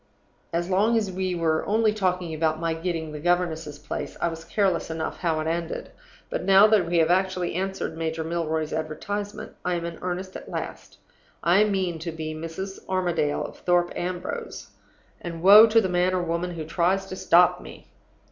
As 0.51 0.67
long 0.67 0.97
as 0.97 1.11
we 1.11 1.35
were 1.35 1.63
only 1.67 1.93
talking 1.93 2.33
about 2.33 2.59
my 2.59 2.73
getting 2.73 3.11
the 3.11 3.19
governess's 3.19 3.77
place, 3.77 4.17
I 4.19 4.29
was 4.29 4.43
careless 4.43 4.89
enough 4.89 5.19
how 5.19 5.39
it 5.41 5.45
ended. 5.45 5.91
But 6.27 6.43
now 6.43 6.65
that 6.69 6.87
we 6.87 6.97
have 6.97 7.11
actually 7.11 7.53
answered 7.53 7.95
Major 7.95 8.23
Milroy's 8.23 8.73
advertisement, 8.73 9.53
I 9.63 9.75
am 9.75 9.85
in 9.85 9.99
earnest 10.01 10.35
at 10.35 10.49
last. 10.49 10.97
I 11.43 11.65
mean 11.65 11.99
to 11.99 12.11
be 12.11 12.33
Mrs. 12.33 12.79
Armadale 12.89 13.45
of 13.45 13.59
Thorpe 13.59 13.91
Ambrose; 13.95 14.71
and 15.21 15.43
woe 15.43 15.67
to 15.67 15.79
the 15.79 15.87
man 15.87 16.15
or 16.15 16.23
woman 16.23 16.55
who 16.55 16.65
tries 16.65 17.05
to 17.05 17.15
stop 17.15 17.61
me! 17.61 17.87